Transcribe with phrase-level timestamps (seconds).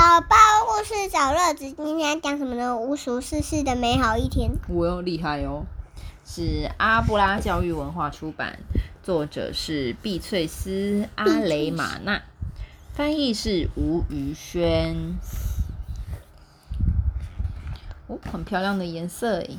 [0.00, 0.34] 宝宝
[0.64, 2.74] 故事找乐子，今天讲什么呢？
[2.74, 4.52] 无所事事的美好一天。
[4.66, 5.66] 我哟厉害哦，
[6.24, 8.60] 是阿布拉教育文化出版，
[9.02, 12.22] 作者是碧翠丝阿雷玛纳，
[12.94, 15.18] 翻译是吴瑜轩。
[18.06, 19.58] 哦，很漂亮的颜色诶。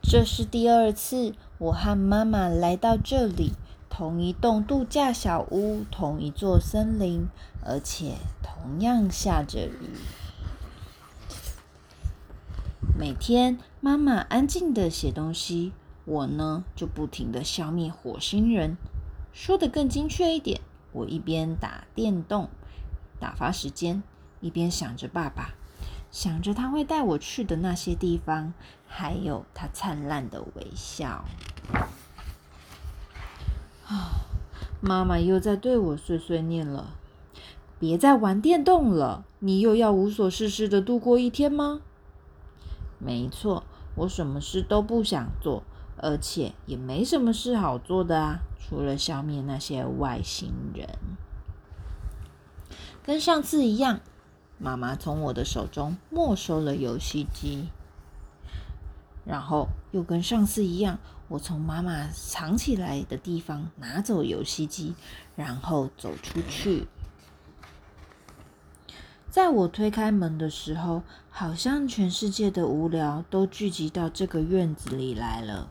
[0.00, 3.52] 这是第二次我和妈妈来到这里，
[3.96, 7.28] 同一栋度假小屋，同一座森林，
[7.64, 9.88] 而且同样下着雨。
[12.94, 15.72] 每天妈妈安静的写东西，
[16.04, 18.76] 我呢就不停的消灭火星人。
[19.32, 20.60] 说的更精确一点，
[20.92, 22.50] 我一边打电动
[23.18, 24.02] 打发时间，
[24.42, 25.54] 一边想着爸爸。
[26.10, 28.52] 想着他会带我去的那些地方，
[28.86, 31.24] 还有他灿烂的微笑。
[33.86, 34.26] 啊，
[34.80, 36.94] 妈妈又在对我碎碎念了
[37.78, 41.80] ：“别再玩电动了，你又要无所事事的度过一天吗？”
[42.98, 45.62] 没错，我什么事都不想做，
[45.98, 50.88] 而且也没什么事好做的啊，除了消灭那些外星人。
[53.02, 54.00] 跟上次一样。
[54.58, 57.68] 妈妈从我的手中没收了游戏机，
[59.26, 64.94] 然后又跟上次一样，我从妈妈藏起来的地方拿走游戏机，
[65.34, 66.86] 然后走出去。
[69.28, 75.68] 在我推开门的时候，好像全世界的无聊都聚集到这个院子里来了。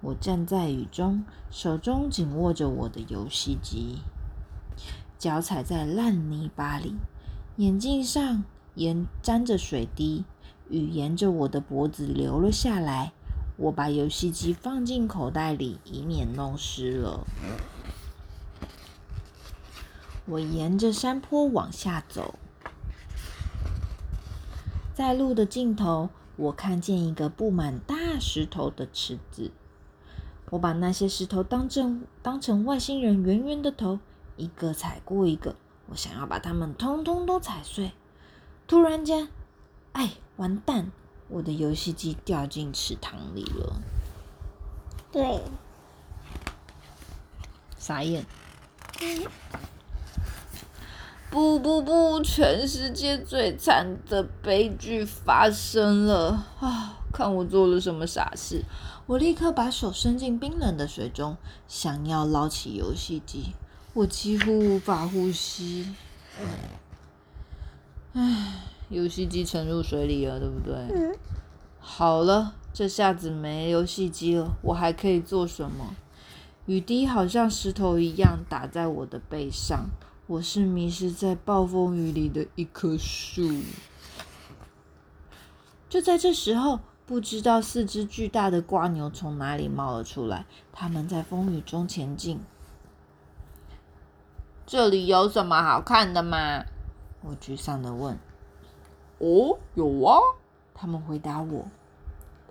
[0.00, 3.98] 我站在雨中，手中紧握着我的游戏机，
[5.18, 6.94] 脚踩在烂泥巴里。
[7.56, 10.24] 眼镜上沿沾着水滴，
[10.68, 13.12] 雨沿着我的脖子流了下来。
[13.56, 17.26] 我把游戏机放进口袋里，以免弄湿了。
[20.26, 22.34] 我沿着山坡往下走，
[24.92, 29.52] 在路的尽头，我看见一个布满大石头的池子。
[30.50, 34.00] 我把那些石头当成当成外星人圆圆的头，
[34.36, 35.56] 一个踩过一个。
[35.88, 37.92] 我想要把它们通通都踩碎。
[38.66, 39.28] 突然间，
[39.92, 40.90] 哎，完蛋！
[41.28, 43.80] 我的游戏机掉进池塘里了。
[45.10, 45.40] 对，
[47.78, 48.24] 傻眼。
[51.28, 52.22] 不不不！
[52.22, 57.00] 全世界最惨的悲剧发生了啊！
[57.12, 58.64] 看我做了什么傻事！
[59.06, 61.36] 我立刻把手伸进冰冷的水中，
[61.66, 63.54] 想要捞起游戏机。
[63.94, 65.94] 我几乎无法呼吸，
[68.12, 70.74] 唉，游戏机沉入水里了，对不对？
[70.94, 71.16] 嗯。
[71.78, 75.94] 好了，这下子没游戏机了，我还可以做什么？
[76.66, 79.86] 雨滴好像石头一样打在我的背上，
[80.26, 83.60] 我是迷失在暴风雨里的一棵树。
[85.88, 92.40] 就在这时候，不知道四只巨大的瓜牛从哪里冒了出来，它们在风雨中前进。
[94.66, 96.64] 这里有什么好看的吗？
[97.22, 98.18] 我沮丧的问。
[99.18, 100.20] 哦，有啊，
[100.74, 101.64] 他们回答我。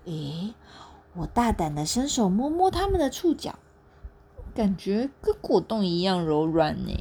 [0.05, 0.53] 诶，
[1.13, 3.59] 我大胆的伸手摸摸他们的触角，
[4.53, 6.93] 感觉跟果冻一样柔软呢。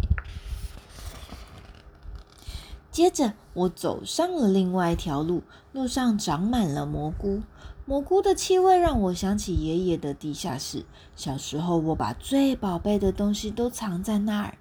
[2.91, 5.43] 接着，我走上了另外一条路，
[5.73, 7.43] 路上长满了蘑菇，
[7.87, 10.85] 蘑菇的气味让我想起爷爷的地下室。
[11.17, 14.59] 小时候，我把最宝贝的东西都藏在那儿。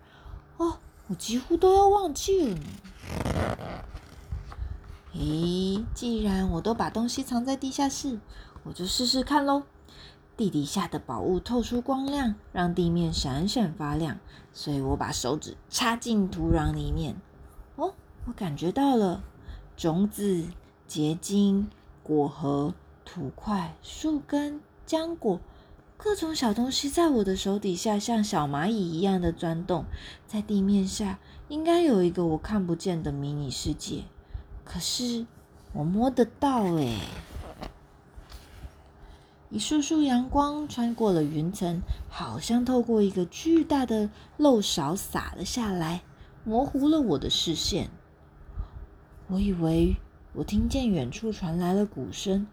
[0.57, 2.57] 哦，我几乎都要忘记了
[5.15, 8.19] 咦，既然我都把东西藏在地下室，
[8.63, 9.63] 我就试试看喽。
[10.35, 14.17] 地底下的宝物透出光亮，让地面闪闪发亮，
[14.51, 17.15] 所以我把手指插进土壤里面。
[17.75, 17.93] 哦，
[18.25, 19.23] 我感觉到了
[19.77, 20.45] 种子、
[20.87, 21.69] 结晶、
[22.01, 22.73] 果核、
[23.05, 25.39] 土块、树根、浆果。
[25.95, 29.85] 各种小东西在我的手底下像小蚂蚁一样的钻动，
[30.27, 34.03] 在地面下应该有一个我看不见的迷你世界，
[34.63, 35.25] 可是
[35.71, 36.97] 我摸得到诶。
[39.49, 46.01] 一束束阳光穿过了云层，好像透过一个巨大的漏勺洒了下来，
[46.43, 47.89] 模糊了我的视线。
[49.27, 49.95] 我以为
[50.33, 52.47] 我听见远处传来了鼓声，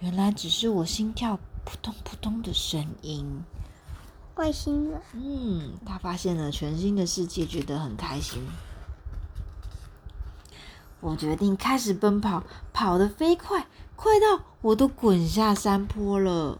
[0.00, 1.38] 原来只是我心跳。
[1.66, 3.42] 扑通扑通的声音，
[4.34, 5.00] 外星人。
[5.14, 8.42] 嗯，他发现了全新的世界，觉得很开心。
[11.04, 12.42] 我决定开始奔跑，
[12.72, 16.58] 跑得飞快，快到我都滚下山坡了。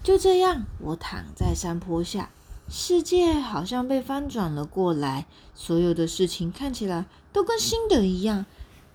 [0.00, 2.30] 就这样，我躺在山坡下，
[2.68, 5.26] 世界好像被翻转了过来，
[5.56, 8.46] 所有的事情看起来都跟新的一样，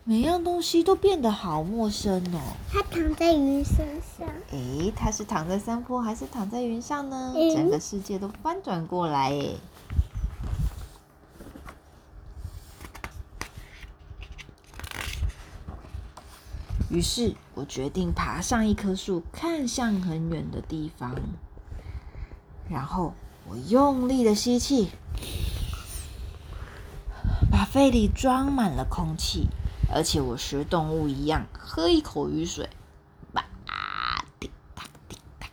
[0.05, 2.39] 每样东西都变得好陌生哦。
[2.71, 3.85] 它躺在云身
[4.17, 7.33] 上，诶，它是躺在山坡还是躺在云上呢？
[7.35, 9.57] 嗯整个世界都翻转过来诶。
[16.95, 21.13] 于是我决定爬上一棵树，看向很远的地方。
[22.69, 23.13] 然后
[23.49, 24.87] 我用力的吸气，
[27.51, 29.49] 把肺里装满了空气，
[29.93, 32.69] 而且我学动物一样喝一口雨水，
[33.33, 33.45] 吧，
[34.39, 35.47] 滴答滴答。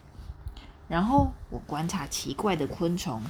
[0.86, 3.20] 然后我观察奇怪的昆虫，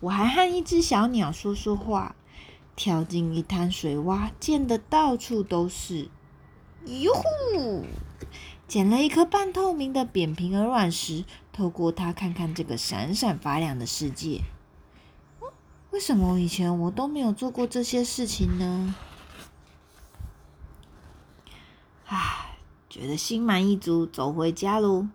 [0.00, 2.16] 我还和一只小鸟说说话，
[2.74, 6.08] 跳进一滩水洼，溅得到处都是。
[6.86, 7.84] 哟呼！
[8.66, 14.42] 捡了一颗半透明的扁平鹅卵石，透过它看看这个闪闪发亮的世界。
[15.90, 18.94] 为什么以前我都没有做过这些事情呢？
[22.06, 22.58] 唉，
[22.88, 25.08] 觉得心满意足，走回家喽。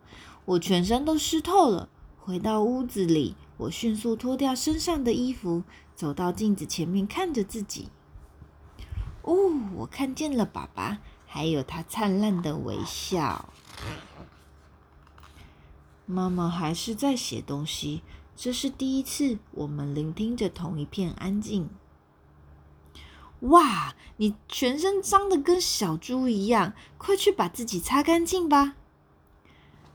[0.46, 1.90] 我全身都湿透了，
[2.20, 5.64] 回到屋子里，我迅速脱掉身上的衣服，
[5.96, 7.90] 走到镜子前面看着自己。
[9.22, 9.36] 哦，
[9.76, 11.00] 我看见了爸爸，
[11.34, 13.50] 还有他灿烂的微笑。
[16.06, 18.04] 妈妈还是在写东西，
[18.36, 21.72] 这是第一次我们聆听着同一片安静。
[23.40, 28.76] 哇，你全身脏的跟小猪一样，快去把自己擦干净吧。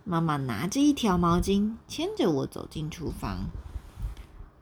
[0.03, 3.49] 妈妈拿着一条毛巾，牵着我走进厨房。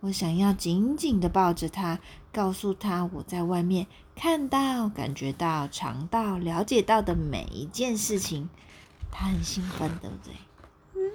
[0.01, 1.99] 我想要紧紧的抱着他，
[2.33, 8.49] 告诉他我在外面看到、感觉到、尝到、了解到的每一件事情。
[9.11, 10.35] 他很兴奋，对不对？
[10.95, 11.13] 嗯。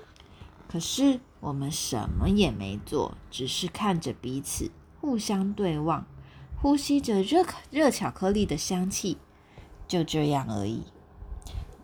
[0.67, 6.05] 可是我们什么也没做，只是看着彼此，互相对望，
[6.59, 9.17] 呼吸着热热巧克力的香气，
[9.87, 10.83] 就这样而已。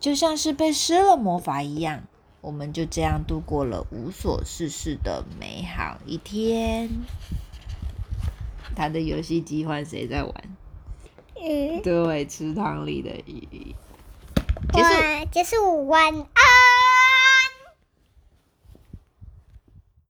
[0.00, 2.04] 就像是被施了魔法一样，
[2.40, 6.88] 我们就这样度过了无所事事的美好一天。
[8.76, 10.34] 他的游戏机换谁在玩？
[11.34, 13.74] 嗯，对，池塘里的鱼。
[14.72, 14.88] 结束。
[14.88, 16.37] 哇，结束，晚安。